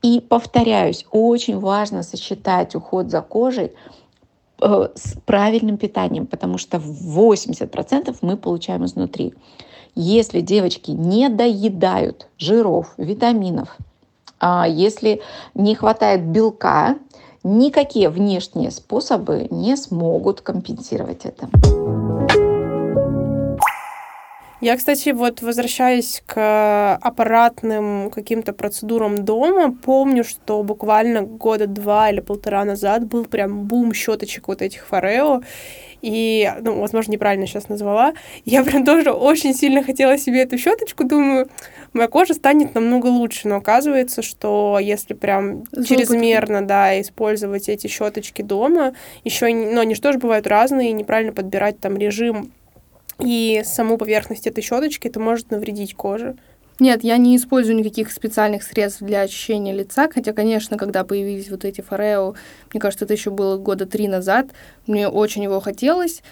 [0.00, 3.72] И повторяюсь, очень важно сочетать уход за кожей
[4.62, 9.34] э, с правильным питанием, потому что 80% мы получаем изнутри.
[9.94, 13.76] Если девочки не доедают жиров, витаминов,
[14.40, 15.20] а если
[15.54, 16.96] не хватает белка,
[17.44, 21.48] Никакие внешние способы не смогут компенсировать это.
[24.62, 32.20] Я, кстати, вот возвращаясь к аппаратным каким-то процедурам дома, помню, что буквально года два или
[32.20, 35.42] полтора назад был прям бум щеточек вот этих Форео,
[36.00, 38.12] и, ну, возможно, неправильно сейчас назвала.
[38.44, 41.48] Я прям тоже очень сильно хотела себе эту щеточку, думаю,
[41.92, 43.48] моя кожа станет намного лучше.
[43.48, 48.94] Но оказывается, что если прям чрезмерно, да, использовать эти щеточки дома,
[49.24, 52.52] еще, ну, они же тоже бывают разные, и неправильно подбирать там режим
[53.20, 56.36] и саму поверхность этой щеточки, это может навредить коже.
[56.80, 61.64] Нет, я не использую никаких специальных средств для очищения лица, хотя, конечно, когда появились вот
[61.64, 62.34] эти форео,
[62.72, 64.48] мне кажется, это еще было года три назад,
[64.86, 66.22] мне очень его хотелось,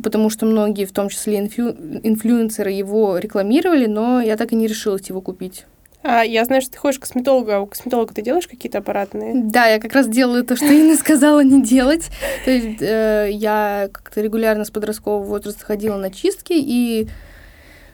[0.00, 1.70] потому что многие, в том числе инфлю...
[2.02, 5.64] инфлюенсеры, его рекламировали, но я так и не решилась его купить.
[6.02, 9.32] А, я знаю, что ты ходишь к косметологу, а у косметолога ты делаешь какие-то аппаратные?
[9.34, 12.08] Да, я как раз делаю то, что Инна сказала не делать.
[12.44, 17.08] То есть э, я как-то регулярно с подросткового возраста ходила на чистки, и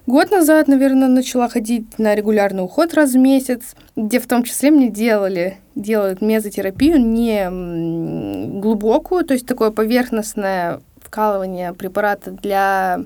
[0.06, 4.70] Год назад, наверное, начала ходить на регулярный уход раз в месяц, где в том числе
[4.70, 7.48] мне делали, делают мезотерапию не
[8.60, 13.00] глубокую, то есть такое поверхностное вкалывание препарата для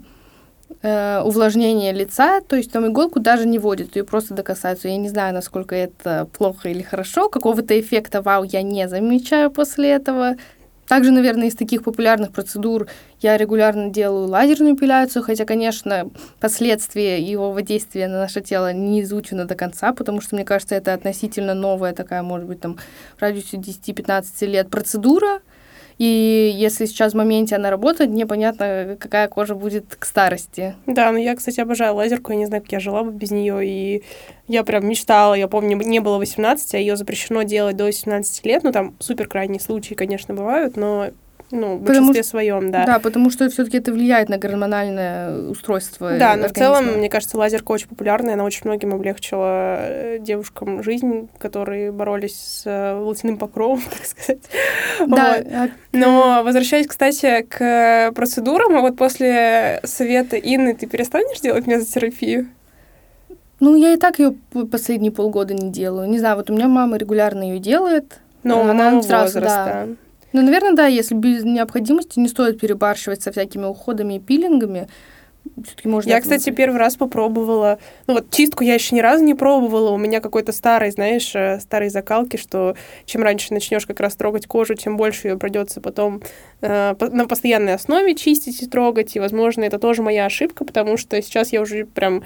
[0.83, 4.89] э, увлажнения лица, то есть там иголку даже не вводят, ее просто докасаются.
[4.89, 9.91] Я не знаю, насколько это плохо или хорошо, какого-то эффекта вау я не замечаю после
[9.91, 10.37] этого.
[10.91, 12.89] Также, наверное, из таких популярных процедур
[13.21, 19.45] я регулярно делаю лазерную эпиляцию, хотя, конечно, последствия его воздействия на наше тело не изучено
[19.45, 22.77] до конца, потому что, мне кажется, это относительно новая такая, может быть, там,
[23.17, 25.43] в радиусе 10-15 лет процедура,
[26.01, 30.75] и если сейчас в моменте она работает, непонятно, какая кожа будет к старости.
[30.87, 33.61] Да, ну я, кстати, обожаю лазерку, я не знаю, как я жила бы без нее,
[33.63, 34.03] и
[34.49, 38.63] я прям мечтала, я помню, не было 18, а ее запрещено делать до 18 лет,
[38.65, 41.11] ну там супер крайние случаи, конечно, бывают, но
[41.51, 42.87] ну, в потому большинстве своем, да.
[42.87, 46.17] Да, потому что все-таки это влияет на гормональное устройство.
[46.19, 50.83] Да, но в целом, мне кажется, лазерка очень популярная, она очень многим облегчила э, девушкам
[50.83, 54.43] жизнь, которые боролись с э, волосяным покровом, так сказать.
[55.01, 55.07] Да.
[55.07, 55.47] Вот.
[55.53, 62.49] А но возвращаясь, кстати, к процедурам, а вот после совета Инны ты перестанешь делать мезотерапию?
[63.59, 64.35] Ну, я и так ее
[64.71, 66.09] последние полгода не делаю.
[66.09, 68.21] Не знаю, вот у меня мама регулярно ее делает.
[68.43, 69.87] Но она сразу, возраста.
[69.87, 70.10] Да.
[70.33, 74.89] Ну, наверное, да, если без необходимости не стоит перебарщивать со всякими уходами и пилингами,
[75.65, 76.09] все-таки можно...
[76.09, 77.79] Я, кстати, первый раз попробовала...
[78.07, 79.91] Ну вот чистку я еще ни разу не пробовала.
[79.91, 84.47] У меня какой-то старый, знаешь, э, старые закалки, что чем раньше начнешь как раз трогать
[84.47, 86.23] кожу, тем больше ее придется потом
[86.61, 89.17] э, на постоянной основе чистить и трогать.
[89.17, 92.23] И, возможно, это тоже моя ошибка, потому что сейчас я уже прям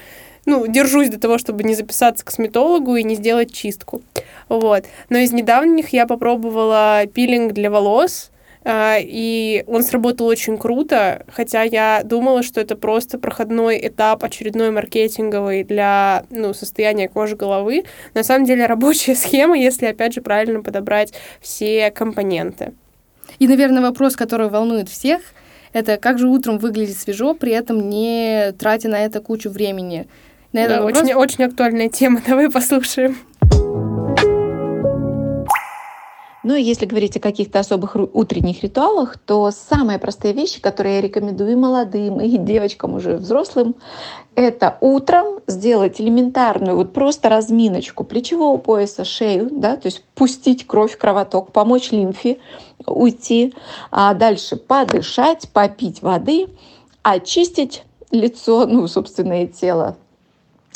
[0.46, 4.02] ну, держусь до того, чтобы не записаться к косметологу и не сделать чистку.
[4.48, 4.85] Вот.
[5.09, 8.30] Но из недавних я попробовала пилинг для волос,
[8.66, 14.70] а, и он сработал очень круто, хотя я думала, что это просто проходной этап очередной
[14.70, 17.85] маркетинговый для ну, состояния кожи головы.
[18.14, 22.72] На самом деле рабочая схема, если, опять же, правильно подобрать все компоненты.
[23.38, 25.20] И, наверное, вопрос, который волнует всех,
[25.74, 30.07] это как же утром выглядеть свежо, при этом не тратя на это кучу времени.
[30.52, 31.02] На да, вопрос...
[31.02, 33.18] очень, очень актуальная тема, давай послушаем.
[36.44, 41.00] Ну и если говорить о каких-то особых утренних ритуалах, то самые простые вещи, которые я
[41.00, 43.74] рекомендую молодым, и девочкам уже взрослым,
[44.35, 50.98] это утром сделать элементарную вот просто разминочку плечевого пояса, шею, да, то есть пустить кровь
[50.98, 52.37] кровоток, помочь лимфе
[52.87, 53.54] уйти,
[53.90, 56.48] а дальше подышать, попить воды,
[57.02, 59.96] очистить лицо, ну, собственно, и тело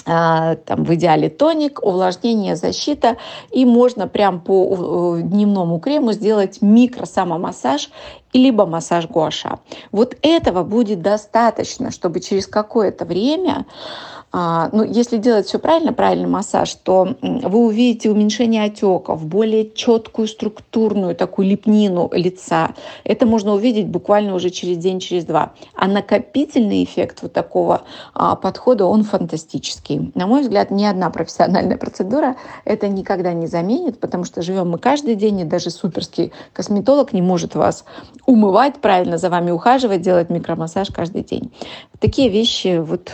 [0.08, 3.18] там в идеале тоник, увлажнение, защита.
[3.50, 7.90] И можно прям по э, дневному крему сделать микро-самомассаж
[8.32, 9.58] либо массаж гуаша.
[9.92, 16.28] Вот этого будет достаточно, чтобы через какое-то время а, ну, если делать все правильно, правильный
[16.28, 22.74] массаж, то вы увидите уменьшение отеков, более четкую структурную такую лепнину лица.
[23.04, 25.52] Это можно увидеть буквально уже через день, через два.
[25.74, 27.82] А накопительный эффект вот такого
[28.14, 30.12] а, подхода, он фантастический.
[30.14, 34.78] На мой взгляд, ни одна профессиональная процедура это никогда не заменит, потому что живем мы
[34.78, 37.84] каждый день, и даже суперский косметолог не может вас
[38.26, 41.50] умывать правильно, за вами ухаживать, делать микромассаж каждый день.
[41.98, 43.10] Такие вещи вот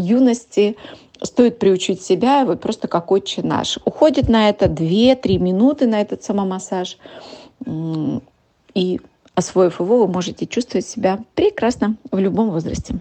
[0.00, 0.76] юности
[1.22, 3.78] стоит приучить себя, вот просто как отче наш.
[3.84, 6.98] Уходит на это 2-3 минуты, на этот самомассаж.
[8.74, 9.00] И
[9.34, 12.94] освоив его, вы можете чувствовать себя прекрасно в любом возрасте.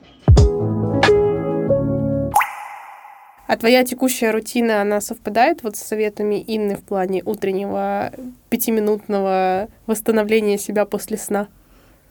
[3.48, 8.12] А твоя текущая рутина, она совпадает вот с советами Инны в плане утреннего
[8.50, 11.48] пятиминутного восстановления себя после сна?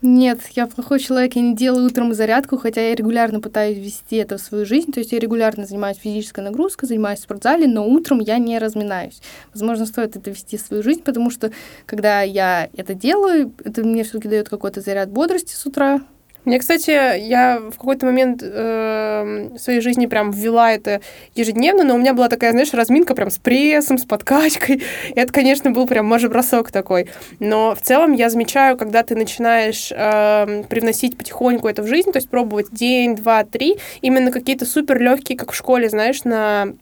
[0.01, 4.39] Нет, я плохой человек, я не делаю утром зарядку, хотя я регулярно пытаюсь ввести это
[4.39, 4.93] в свою жизнь.
[4.93, 9.21] То есть я регулярно занимаюсь физической нагрузкой, занимаюсь в спортзале, но утром я не разминаюсь.
[9.53, 11.51] Возможно, стоит это ввести в свою жизнь, потому что
[11.85, 16.01] когда я это делаю, это мне все-таки дает какой-то заряд бодрости с утра,
[16.45, 21.01] мне, кстати, я в какой-то момент э, своей жизни прям ввела это
[21.35, 24.83] ежедневно, но у меня была такая, знаешь, разминка прям с прессом, с подкачкой.
[25.15, 27.09] Это, конечно, был прям бросок такой.
[27.39, 32.17] Но в целом я замечаю, когда ты начинаешь э, привносить потихоньку это в жизнь, то
[32.17, 36.73] есть пробовать день, два, три, именно какие-то супер легкие, как в школе, знаешь, на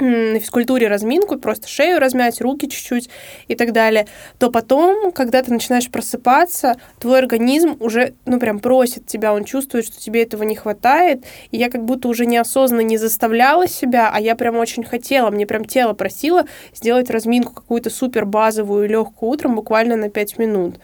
[0.00, 3.10] на физкультуре разминку, просто шею размять, руки чуть-чуть
[3.48, 4.06] и так далее,
[4.38, 9.86] то потом, когда ты начинаешь просыпаться, твой организм уже, ну, прям просит тебя, он чувствует,
[9.86, 14.20] что тебе этого не хватает, и я как будто уже неосознанно не заставляла себя, а
[14.20, 19.54] я прям очень хотела, мне прям тело просило сделать разминку какую-то супер базовую, легкую утром,
[19.54, 20.76] буквально на 5 минут.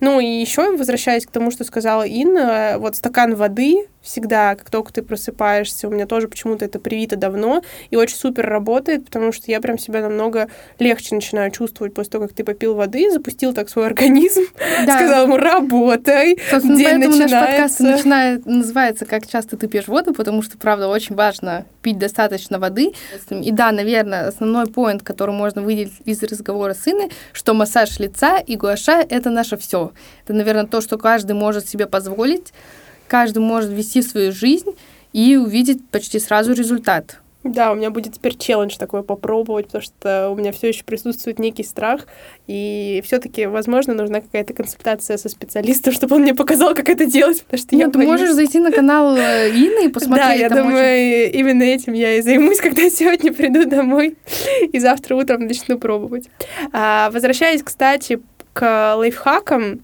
[0.00, 4.92] Ну и еще, возвращаясь к тому, что сказала Инна, вот стакан воды всегда, как только
[4.92, 9.50] ты просыпаешься, у меня тоже почему-то это привито давно и очень супер работает, потому что
[9.50, 13.68] я прям себя намного легче начинаю чувствовать после того, как ты попил воды, запустил так
[13.68, 14.42] свой организм,
[14.86, 14.96] да.
[14.96, 17.36] сказал ему «работай», Собственно, день поэтому начинается.
[17.36, 21.98] наш подкаст начинает, называется «Как часто ты пьешь воду», потому что, правда, очень важно пить
[21.98, 22.92] достаточно воды.
[23.30, 28.38] И да, наверное, основной поинт, который можно выделить из разговора с Инной, что массаж лица
[28.38, 29.92] и гуаша— это наше все.
[30.24, 32.52] Это, наверное, то, что каждый может себе позволить,
[33.12, 34.70] каждый может вести свою жизнь
[35.12, 37.18] и увидеть почти сразу результат.
[37.44, 41.38] Да, у меня будет теперь челлендж такой попробовать, потому что у меня все еще присутствует
[41.38, 42.06] некий страх,
[42.46, 47.42] и все-таки, возможно, нужна какая-то консультация со специалистом, чтобы он мне показал, как это делать,
[47.42, 48.10] потому что ну, я ты боюсь.
[48.12, 50.28] можешь зайти на канал э, Инны и посмотреть.
[50.28, 51.38] Да, я думаю, очень...
[51.38, 54.16] именно этим я и займусь, когда сегодня приду домой
[54.72, 56.30] и завтра утром начну пробовать.
[56.72, 58.20] А, возвращаясь, кстати,
[58.54, 59.82] к лайфхакам,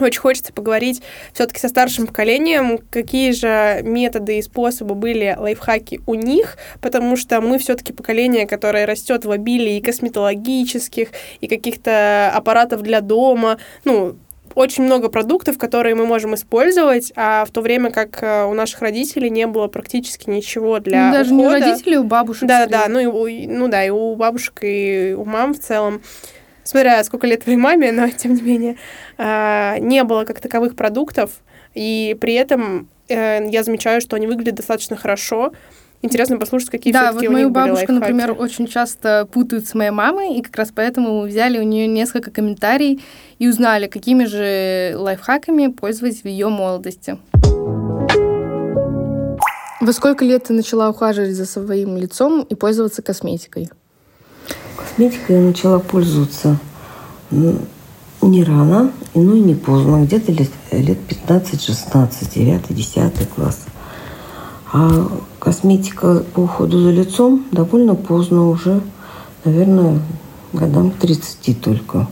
[0.00, 1.02] очень хочется поговорить
[1.32, 7.40] все-таки со старшим поколением, какие же методы и способы были лайфхаки у них, потому что
[7.40, 11.08] мы все-таки поколение, которое растет в обилии и косметологических,
[11.40, 14.16] и каких-то аппаратов для дома, ну,
[14.54, 18.80] очень много продуктов, которые мы можем использовать, а в то время как э, у наших
[18.82, 21.58] родителей не было практически ничего для ну, Даже ухода.
[21.58, 22.48] не у родителей, у бабушек.
[22.48, 26.02] Да, да, ну, и у, ну да, и у бабушек, и у мам в целом.
[26.64, 28.76] Смотря сколько лет твоей маме, но тем не менее,
[29.18, 31.30] э, не было как таковых продуктов,
[31.74, 35.52] и при этом э, я замечаю, что они выглядят достаточно хорошо.
[36.04, 40.42] Интересно послушать, какие да, вот мою бабушку, например, очень часто путают с моей мамой, и
[40.42, 43.00] как раз поэтому мы взяли у нее несколько комментариев
[43.38, 47.18] и узнали, какими же лайфхаками пользоваться в ее молодости.
[49.80, 53.68] Во сколько лет ты начала ухаживать за своим лицом и пользоваться косметикой?
[54.76, 56.58] Косметикой я начала пользоваться
[57.30, 62.10] не рано, но и не поздно, где-то лет, лет 15-16,
[62.68, 63.64] 9-10 класс.
[64.72, 65.08] А
[65.38, 68.80] косметика по уходу за лицом довольно поздно, уже,
[69.44, 70.00] наверное,
[70.52, 72.08] годам 30 только.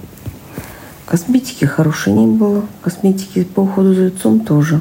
[1.07, 4.81] Косметики хорошей не было, косметики по уходу за лицом тоже.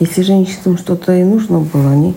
[0.00, 2.14] Если женщинам что-то и нужно было, они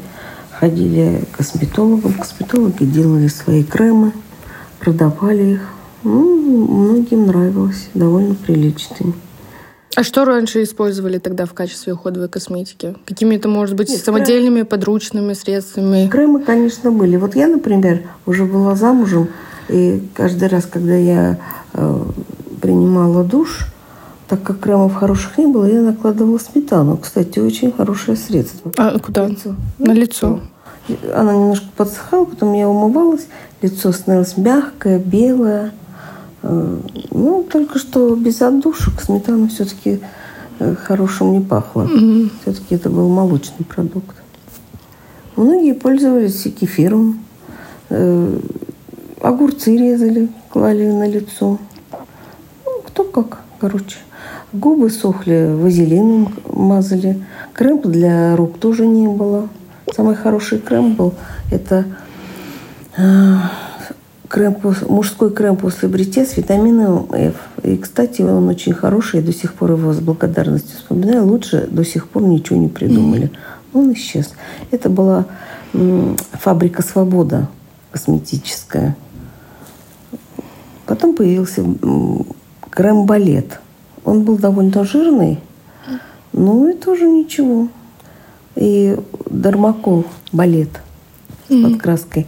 [0.52, 2.14] ходили к косметологам.
[2.14, 4.14] Косметологи делали свои кремы,
[4.86, 5.62] продавали их.
[6.04, 9.14] Ну, многим нравилось, довольно приличные.
[9.96, 12.96] А что раньше использовали тогда в качестве уходовой косметики?
[13.06, 14.66] Какими-то, может быть, Нет, самодельными крем...
[14.68, 16.08] подручными средствами?
[16.08, 17.16] Кремы, конечно, были.
[17.16, 19.30] Вот я, например, уже была замужем,
[19.70, 21.40] и каждый раз, когда я
[21.74, 22.04] э,
[22.62, 23.68] принимала душ,
[24.28, 26.98] так как кремов хороших не было, я накладывала сметану.
[26.98, 28.72] Кстати, очень хорошее средство.
[28.78, 29.28] А куда?
[29.28, 29.56] Лицо.
[29.80, 30.42] На лицо.
[31.14, 33.28] Она немножко подсыхала, потом я умывалась,
[33.62, 35.72] лицо становилось мягкое, белое.
[36.44, 36.78] Э,
[37.12, 40.00] ну, только что без отдушек сметана все-таки
[40.60, 41.84] э, хорошим не пахло.
[41.84, 42.32] Mm-hmm.
[42.42, 44.16] Все-таки это был молочный продукт.
[45.36, 47.20] Многие пользовались и кефиром.
[47.90, 48.40] Э,
[49.22, 51.58] огурцы резали, клали на лицо.
[52.66, 53.98] Ну, кто как, короче.
[54.54, 57.26] Губы сохли, вазелином мазали.
[57.54, 59.50] Крем для рук тоже не было.
[59.94, 61.14] Самый хороший крем был
[61.52, 61.86] это
[62.98, 63.36] э,
[64.28, 67.36] крем, мужской крем после бритья с витамином F.
[67.64, 71.26] И, кстати, он очень хороший, я до сих пор его с благодарностью вспоминаю.
[71.26, 73.28] Лучше до сих пор ничего не придумали.
[73.28, 73.80] Mm-hmm.
[73.80, 74.34] Он исчез.
[74.72, 75.26] Это была
[76.32, 77.50] фабрика «Свобода»
[77.92, 78.96] косметическая.
[80.86, 81.64] Потом появился
[82.72, 83.60] крем-балет–
[84.06, 85.40] он был довольно жирный,
[86.32, 87.68] ну и тоже ничего.
[88.56, 88.98] И
[89.30, 90.70] дармакол балет
[91.48, 91.72] с mm-hmm.
[91.72, 92.28] подкраской.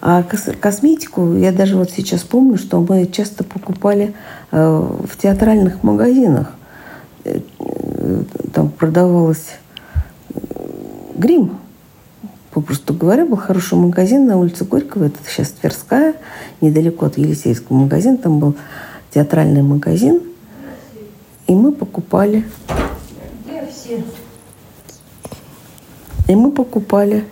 [0.00, 4.14] А косметику, я даже вот сейчас помню, что мы часто покупали
[4.52, 6.52] э, в театральных магазинах.
[7.24, 7.40] Э,
[8.52, 9.46] там продавалось
[10.34, 10.38] э,
[11.16, 11.58] грим.
[12.52, 15.04] Попросту говоря, был хороший магазин на улице Горького.
[15.04, 16.14] Это сейчас Тверская,
[16.60, 18.18] недалеко от Елисейского магазина.
[18.18, 18.54] Там был
[19.12, 20.22] театральный магазин.
[21.48, 22.44] И мы покупали.
[26.28, 27.24] И мы покупали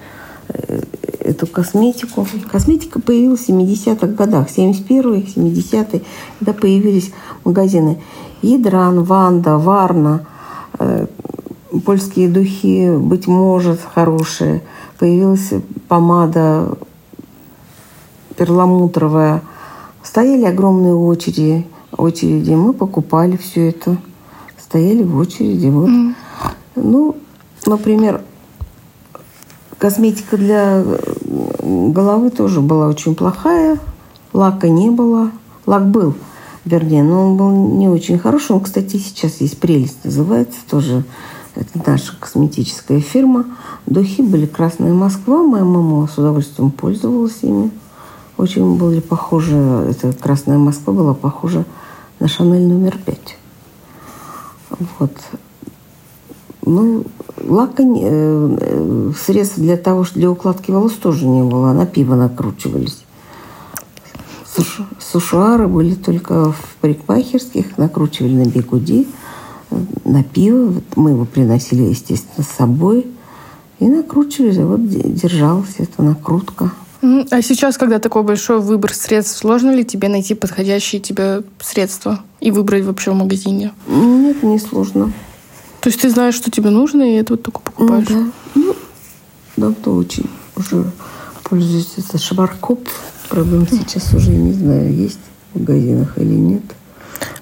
[0.48, 0.80] э,
[1.20, 2.26] эту косметику.
[2.50, 6.02] Косметика появилась в 70-х годах, 71-й, 70-й,
[6.38, 7.12] когда появились
[7.44, 8.02] магазины
[8.42, 10.26] Ядран, Ванда, Варна,
[10.78, 11.06] э,
[11.84, 14.62] польские духи, быть может, хорошие.
[14.98, 15.52] Появилась
[15.88, 16.76] помада
[18.36, 19.42] перламутровая.
[20.02, 22.52] Стояли огромные очереди очереди.
[22.52, 23.96] Мы покупали все это.
[24.58, 25.68] Стояли в очереди.
[25.68, 25.88] Вот.
[25.88, 26.14] Mm.
[26.76, 27.16] Ну,
[27.66, 28.22] например,
[29.78, 30.84] косметика для
[31.60, 33.78] головы тоже была очень плохая.
[34.32, 35.30] Лака не было.
[35.66, 36.14] Лак был,
[36.64, 38.52] вернее, но он был не очень хороший.
[38.52, 41.04] Он, кстати, сейчас есть прелесть, называется тоже.
[41.54, 43.46] Это наша косметическая фирма.
[43.86, 45.42] Духи были «Красная Москва».
[45.42, 47.70] Моя мама с удовольствием пользовалась ими.
[48.36, 51.64] Очень были похожи, эта «Красная Москва» была похожа
[52.20, 53.38] на Шанель номер пять.
[54.98, 55.12] Вот.
[56.66, 57.04] Ну,
[57.44, 61.72] лака, э, э, средств для того, что для укладки волос тоже не было.
[61.72, 63.04] На пиво накручивались.
[64.44, 69.06] Суш, сушуары были только в парикмахерских, накручивали на бигуди,
[70.04, 70.74] на пиво.
[70.96, 73.06] Мы его приносили, естественно, с собой.
[73.78, 74.62] И накручивали.
[74.62, 76.72] Вот держалась эта накрутка.
[77.30, 82.50] А сейчас, когда такой большой выбор средств, сложно ли тебе найти подходящие тебе средства и
[82.50, 83.72] выбрать вообще в магазине?
[83.86, 85.12] Нет, не сложно.
[85.80, 88.06] То есть ты знаешь, что тебе нужно, и это вот только покупаешь?
[88.08, 88.24] Да.
[88.54, 88.76] Ну,
[89.56, 90.90] давно очень уже
[91.44, 92.88] пользуюсь это шваркоп.
[93.28, 95.20] Правда, сейчас уже не знаю, есть
[95.52, 96.62] в магазинах или нет.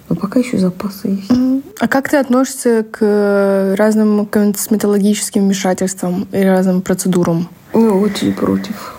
[0.08, 1.62] Но пока еще запасы есть.
[1.80, 7.48] А как ты относишься к разным косметологическим вмешательствам и разным процедурам?
[7.72, 8.94] Ну, очень против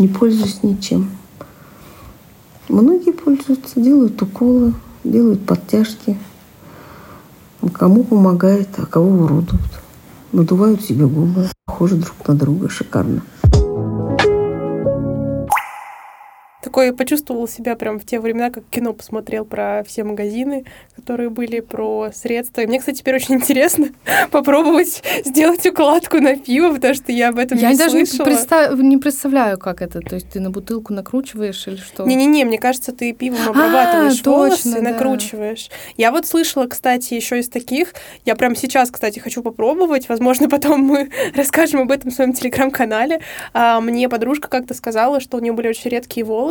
[0.00, 1.10] не пользуюсь ничем.
[2.68, 4.72] Многие пользуются, делают уколы,
[5.04, 6.16] делают подтяжки.
[7.72, 9.82] Кому помогает, а кого уродуют.
[10.32, 13.22] Надувают себе губы, похожи друг на друга, шикарно.
[16.62, 20.64] Такой почувствовал себя прям в те времена, как кино посмотрел про все магазины,
[20.96, 22.60] которые были про средства.
[22.60, 23.88] И мне, кстати, теперь очень интересно
[24.30, 28.24] попробовать сделать укладку на пиво, потому что я об этом я не даже слышала.
[28.24, 28.74] Представ...
[28.78, 30.00] не представляю, как это.
[30.00, 32.04] То есть ты на бутылку накручиваешь или что?
[32.04, 34.90] Не-не-не, мне кажется, ты пивом обрабатываешь а, волосы точно, да.
[34.90, 35.70] накручиваешь.
[35.96, 37.94] Я вот слышала, кстати, еще из таких.
[38.24, 40.08] Я прям сейчас, кстати, хочу попробовать.
[40.08, 43.20] Возможно, потом мы расскажем об этом в своем телеграм-канале.
[43.52, 46.49] А, мне подружка как-то сказала, что у нее были очень редкие волосы,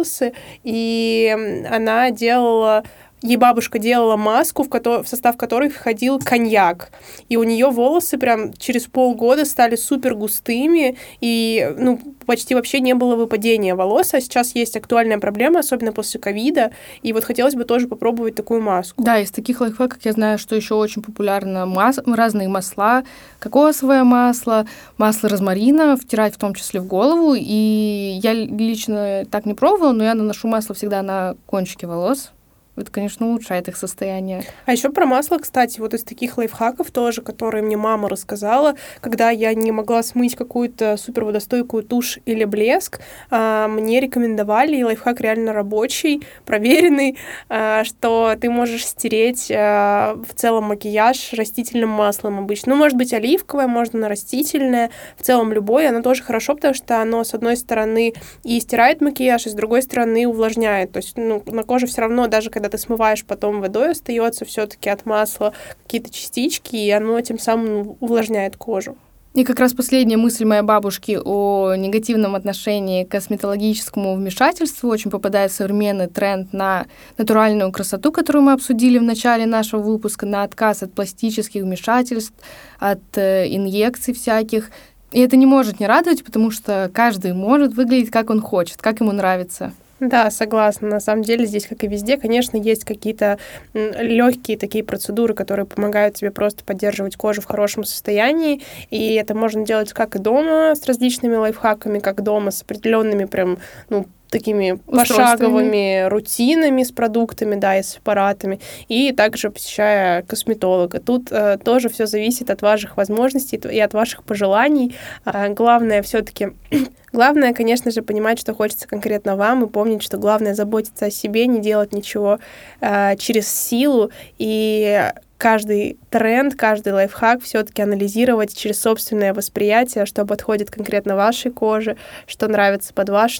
[0.63, 1.35] и
[1.69, 2.83] она делала
[3.21, 6.91] Ей бабушка делала маску, в, ко- в состав которой входил коньяк.
[7.27, 12.93] И у нее волосы прям через полгода стали супер густыми, и ну, почти вообще не
[12.93, 14.13] было выпадения волос.
[14.13, 16.71] А сейчас есть актуальная проблема, особенно после ковида.
[17.01, 19.03] И вот хотелось бы тоже попробовать такую маску.
[19.03, 21.99] Да, из таких лайфхаков я знаю, что еще очень популярно мас...
[22.05, 23.03] разные масла,
[23.39, 24.65] кокосовое масло,
[24.97, 27.35] масло розмарина, втирать в том числе в голову.
[27.37, 32.31] И я лично так не пробовала, но я наношу масло всегда на кончики волос.
[32.79, 34.43] Это, конечно, улучшает их состояние.
[34.65, 39.29] А еще про масло, кстати, вот из таких лайфхаков тоже, которые мне мама рассказала, когда
[39.29, 45.21] я не могла смыть какую-то супер водостойкую тушь или блеск, а, мне рекомендовали, и лайфхак
[45.21, 47.17] реально рабочий, проверенный,
[47.49, 52.73] а, что ты можешь стереть а, в целом макияж растительным маслом обычно.
[52.73, 57.01] Ну, может быть, оливковое, можно на растительное, в целом любое, оно тоже хорошо, потому что
[57.01, 58.13] оно, с одной стороны,
[58.43, 60.91] и стирает макияж, и с другой стороны, увлажняет.
[60.91, 64.89] То есть, ну, на коже все равно, даже когда ты смываешь потом водой, остается все-таки
[64.89, 65.53] от масла
[65.83, 68.95] какие-то частички, и оно тем самым увлажняет кожу.
[69.35, 75.51] И как раз последняя мысль моей бабушки о негативном отношении к косметологическому вмешательству очень попадает
[75.51, 80.93] современный тренд на натуральную красоту, которую мы обсудили в начале нашего выпуска, на отказ от
[80.93, 82.33] пластических вмешательств,
[82.79, 84.71] от э, инъекций всяких.
[85.11, 88.99] И это не может не радовать, потому что каждый может выглядеть, как он хочет, как
[88.99, 89.73] ему нравится.
[89.99, 90.87] Да, согласна.
[90.87, 93.37] На самом деле здесь, как и везде, конечно, есть какие-то
[93.73, 98.61] легкие такие процедуры, которые помогают тебе просто поддерживать кожу в хорошем состоянии.
[98.89, 103.57] И это можно делать как и дома с различными лайфхаками, как дома с определенными прям,
[103.89, 110.99] ну, такими пошаговыми рутинами с продуктами, да, и с аппаратами, и также посещая косметолога.
[110.99, 114.95] Тут э, тоже все зависит от ваших возможностей и от ваших пожеланий.
[115.25, 116.49] А, главное все-таки
[117.11, 121.47] Главное, конечно же, понимать, что хочется конкретно вам, и помнить, что главное заботиться о себе,
[121.47, 122.39] не делать ничего
[122.81, 130.69] э, через силу, и каждый тренд, каждый лайфхак все-таки анализировать через собственное восприятие, что подходит
[130.69, 131.95] конкретно вашей коже,
[132.27, 133.39] что нравится под ваш,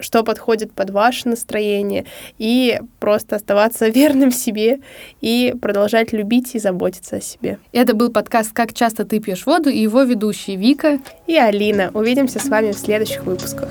[0.00, 2.06] что подходит под ваше настроение,
[2.38, 4.80] и просто оставаться верным себе
[5.20, 7.58] и продолжать любить и заботиться о себе.
[7.72, 11.90] Это был подкаст «Как часто ты пьешь воду» и его ведущие Вика и Алина.
[11.92, 13.68] Увидимся с вами в следующих выпусках.